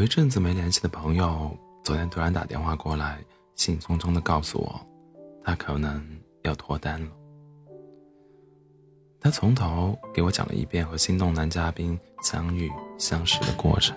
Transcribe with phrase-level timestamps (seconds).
[0.00, 3.18] 有一阵子没联系的朋友，昨天突然打电话过来，
[3.54, 4.80] 兴冲冲的告诉我，
[5.44, 6.02] 他可能
[6.40, 7.10] 要脱单了。
[9.20, 13.94] 他从头给我讲了一遍和心动男嘉宾相遇相识的过程，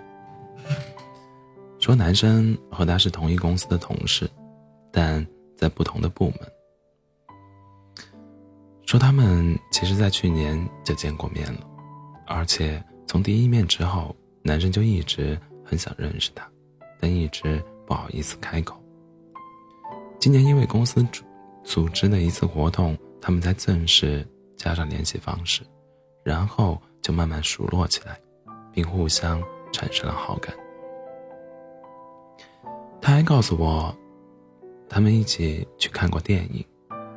[1.79, 4.29] 说男生和他是同一公司的同事，
[4.91, 5.25] 但
[5.55, 6.39] 在不同的部门。
[8.85, 11.65] 说他们其实在去年就见过面了，
[12.27, 16.49] 而且从第一面之后，男生就一直很想认识他，
[16.99, 18.81] 但一直不好意思开口。
[20.19, 21.23] 今年因为公司组
[21.63, 24.27] 组织的一次活动，他们才正式。
[24.55, 25.61] 加上联系方式，
[26.23, 28.17] 然后就慢慢熟络起来，
[28.71, 30.55] 并互相产生了好感。
[33.01, 33.93] 他还告诉我，
[34.87, 36.65] 他们一起去看过电影。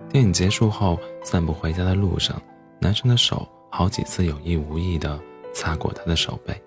[0.08, 2.42] 电影结束后，散步回家的路上，
[2.80, 5.20] 男生的手好几次有意无意地
[5.54, 6.60] 擦过他的手背，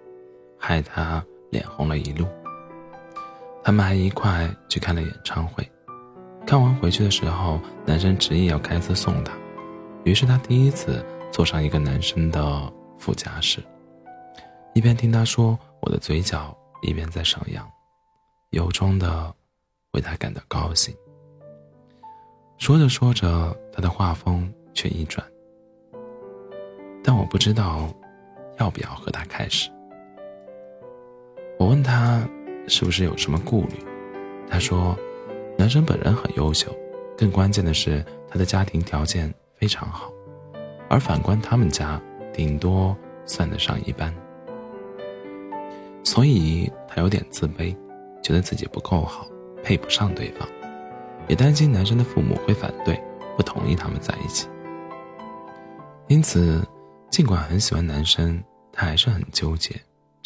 [0.58, 2.28] 害他脸红了一路。
[3.64, 5.70] 他们还一块去看了演唱会。
[6.46, 9.34] 看完回去的时候，男生执意要开车送她。
[10.06, 13.62] 于是他第一次坐上一个男生的副驾驶，
[14.74, 17.70] 一边听他说我的嘴角，一边在上扬，
[18.52, 19.32] 由衷的
[19.92, 20.96] 为他感到高兴。
[22.58, 25.24] 说着说着，他的画风却一转，
[27.04, 27.88] 但我不知道
[28.58, 29.70] 要不要和他开始。
[31.60, 32.28] 我问他
[32.68, 33.76] 是不是有什么顾虑，
[34.50, 34.98] 他说，
[35.58, 36.74] 男生本人很优秀，
[37.18, 39.32] 更关键的是他的家庭条件。
[39.60, 40.10] 非常好，
[40.90, 42.02] 而反观他们家，
[42.32, 44.16] 顶多算得上一般，
[46.02, 47.76] 所以他有点自卑，
[48.24, 49.28] 觉得自己不够好，
[49.62, 50.48] 配不上对方，
[51.28, 52.98] 也担心男生的父母会反对，
[53.36, 54.48] 不同意他们在一起。
[56.08, 56.66] 因此，
[57.10, 59.76] 尽管很喜欢男生，他还是很纠结，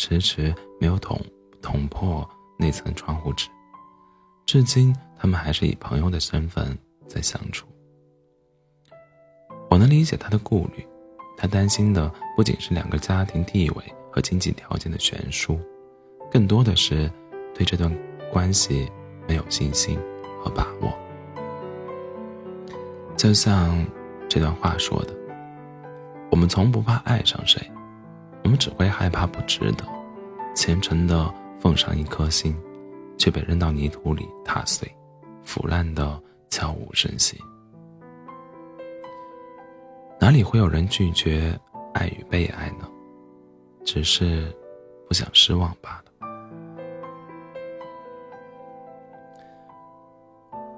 [0.06, 1.18] 迟迟没有捅
[1.62, 3.48] 捅破那层窗户纸。
[4.46, 6.78] 至今，他们还是以朋友的身份
[7.08, 7.66] 在相处。
[9.70, 10.86] 我能理解他的顾虑，
[11.38, 15.58] 他担心的不仅是两个家庭地位和经济条件的悬殊，
[16.30, 17.10] 更多的是
[17.56, 17.90] 对这段
[18.30, 18.92] 关系
[19.26, 19.98] 没有信心
[20.44, 20.94] 和把握。
[23.16, 23.88] 就像
[24.28, 25.16] 这段话说的
[26.30, 27.66] ：“我们从不怕爱上谁，
[28.44, 29.86] 我们只会害怕不值得，
[30.54, 32.56] 虔诚的奉上一颗心，
[33.18, 34.88] 却被扔到泥土里踏碎，
[35.44, 37.38] 腐烂的悄无声息。”
[40.20, 41.60] 哪里会有人拒绝
[41.94, 42.88] 爱与被爱呢？
[43.84, 44.54] 只是
[45.08, 46.12] 不想失望罢了。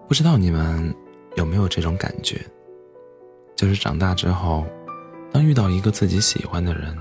[0.08, 0.94] 不知道你们
[1.36, 2.44] 有没有这种感觉？
[3.56, 4.66] 就是长大之后，
[5.32, 6.98] 当遇到一个自己喜欢的人，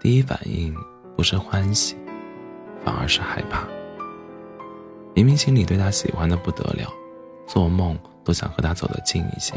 [0.00, 0.74] 第一反应
[1.18, 1.96] 不是欢喜，
[2.84, 3.66] 反而是害怕。
[5.14, 6.88] 明明心里对他喜欢的不得了，
[7.44, 9.54] 做梦都想和他走得近一些。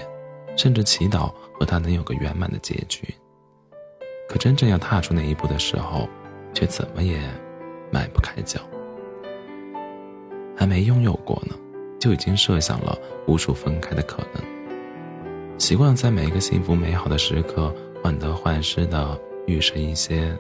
[0.58, 3.14] 甚至祈祷和他能有个圆满的结局。
[4.28, 6.10] 可真正要踏出那一步的时候，
[6.52, 7.22] 却怎么也
[7.92, 8.60] 迈不开脚。
[10.58, 11.56] 还没拥有过呢，
[12.00, 14.44] 就已经设想了无数分开的可能。
[15.60, 17.72] 习惯在每一个幸福美好的时刻
[18.02, 20.36] 患得患失的预设一些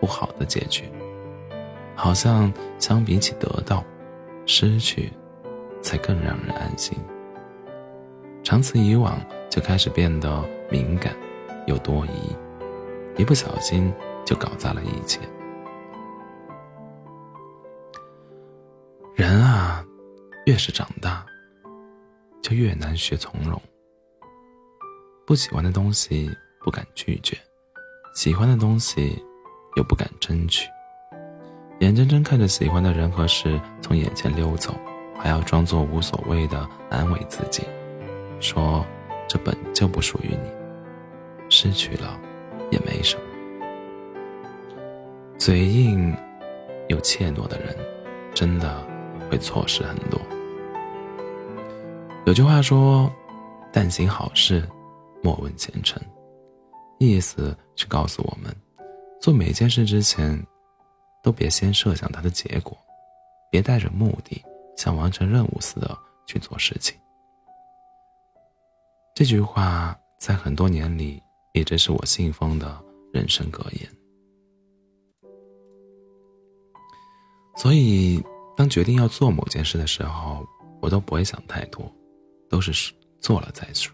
[0.00, 0.84] 不好的结局，
[1.94, 3.84] 好像相比起得到，
[4.46, 5.12] 失去
[5.80, 6.96] 才更让人安心。
[8.42, 9.18] 长此以往。
[9.50, 11.16] 就开始变得敏感，
[11.66, 12.36] 又多疑，
[13.16, 13.90] 一不小心
[14.26, 15.18] 就搞砸了一切。
[19.14, 19.82] 人啊，
[20.44, 21.24] 越是长大，
[22.42, 23.60] 就越难学从容。
[25.26, 27.34] 不喜欢的东西不敢拒绝，
[28.14, 29.24] 喜欢的东西
[29.76, 30.68] 又不敢争取。
[31.80, 34.74] 眼睁睁看着喜欢的人和事从眼前溜走，
[35.16, 37.62] 还要装作无所谓的安慰自己，
[38.40, 38.84] 说。
[39.30, 40.50] 这本就不属于你，
[41.50, 42.18] 失去了
[42.70, 43.22] 也没什么。
[45.36, 46.16] 嘴硬
[46.88, 47.76] 又怯懦的人，
[48.32, 48.82] 真的
[49.30, 50.18] 会错失很多。
[52.24, 53.12] 有句话说
[53.70, 54.66] ：“但行好事，
[55.22, 56.02] 莫问前程。”
[56.96, 58.50] 意思是告诉我们，
[59.20, 60.40] 做每件事之前，
[61.22, 62.76] 都别先设想它的结果，
[63.50, 64.42] 别带着目的，
[64.76, 66.96] 像完成任务似的去做事情。
[69.14, 71.20] 这句话在很多年里
[71.52, 72.80] 一直是我信奉的
[73.12, 73.88] 人生格言。
[77.56, 78.22] 所以，
[78.56, 80.46] 当决定要做某件事的时候，
[80.80, 81.92] 我都不会想太多，
[82.48, 83.90] 都是做了再说。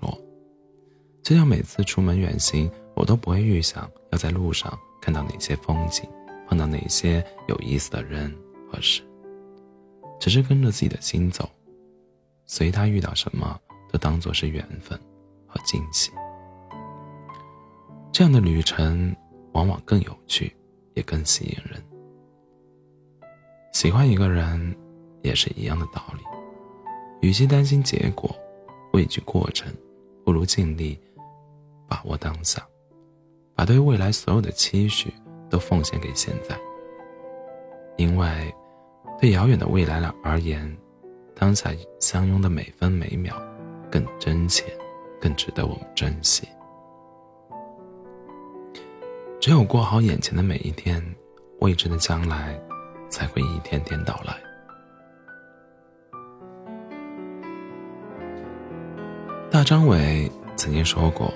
[1.23, 6.08] 就像每次出门远行，我都不会预想要在路上看到哪些风景，
[6.48, 8.34] 碰到哪些有意思的人
[8.72, 9.02] 和事，
[10.18, 11.46] 只是跟着自己的心走，
[12.46, 13.60] 随他遇到什么
[13.92, 14.98] 都当做是缘分
[15.46, 16.10] 和惊喜。
[18.10, 19.14] 这样的旅程
[19.52, 20.56] 往往更有趣，
[20.94, 21.84] 也更吸引人。
[23.74, 24.74] 喜欢一个人，
[25.20, 26.22] 也是一样的道理。
[27.20, 28.34] 与其担心结果，
[28.94, 29.70] 畏惧过程，
[30.24, 30.98] 不如尽力
[31.86, 32.66] 把握当下，
[33.54, 35.12] 把对未来所有的期许
[35.48, 36.58] 都奉献给现在。
[37.96, 38.52] 因为，
[39.20, 40.76] 对遥远的未来而言，
[41.34, 41.70] 当下
[42.00, 43.40] 相拥的每分每秒
[43.90, 44.64] 更真切，
[45.20, 46.48] 更值得我们珍惜。
[49.40, 51.00] 只有过好眼前的每一天，
[51.60, 52.60] 未知的将来
[53.08, 54.34] 才会一天天到来。
[59.50, 61.32] 大张伟曾经说过：“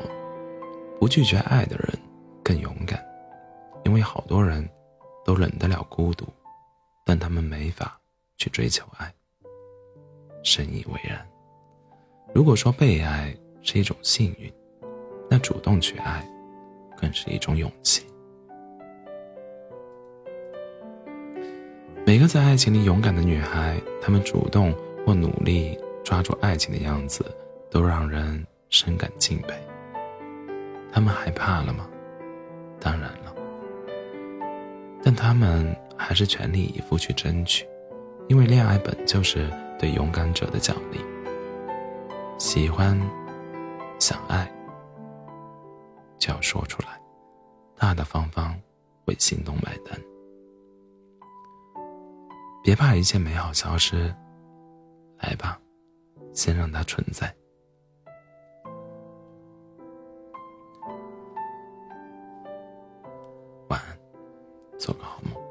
[0.98, 1.98] 不拒绝爱的人
[2.48, 2.98] 更勇敢，
[3.84, 4.66] 因为好多人
[5.22, 6.26] 都忍得了孤独，
[7.04, 8.00] 但他们没法
[8.38, 9.12] 去追求爱。”
[10.42, 11.28] 深以为然。
[12.34, 14.50] 如果说被爱是一种幸运，
[15.28, 16.26] 那主动去爱。
[17.00, 18.04] 更是一种勇气。
[22.04, 24.74] 每个在爱情里勇敢的女孩，她们主动
[25.06, 27.24] 或努力抓住爱情的样子，
[27.70, 29.54] 都让人深感敬佩。
[30.90, 31.88] 她们害怕了吗？
[32.88, 33.34] 当然了。
[35.02, 37.68] 但他们还是全力以赴去争取，
[38.28, 40.98] 因为恋爱本就是对勇敢者的奖励。
[42.38, 42.98] 喜欢，
[43.98, 44.50] 想爱。
[46.18, 46.98] 就要说出来，
[47.76, 48.58] 大大方方
[49.04, 50.00] 为心动买单。
[52.64, 54.14] 别怕一切美好消失，
[55.18, 55.60] 来吧，
[56.32, 57.32] 先让它存在。
[64.78, 65.47] 做个好梦。